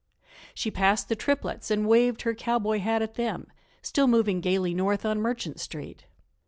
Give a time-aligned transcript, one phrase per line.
[0.55, 3.45] She passed the Tripletts and waved her cowboy hat at them,
[3.83, 6.05] still moving gaily north on Merchant Street.